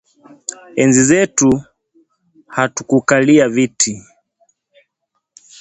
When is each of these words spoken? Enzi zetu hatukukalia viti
Enzi 0.81 1.03
zetu 1.09 1.49
hatukukalia 2.55 3.49
viti 3.49 3.93